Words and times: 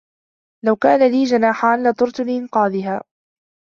لو 0.65 0.75
كان 0.75 1.11
لي 1.11 1.23
جناحان، 1.23 1.87
لطرت 1.89 2.21
لإنقاذها. 2.21 3.01